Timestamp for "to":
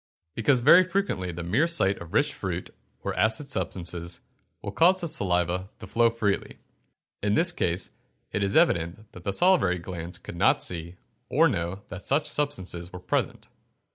5.77-5.85